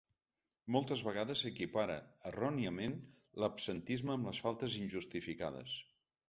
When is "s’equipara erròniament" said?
1.45-2.97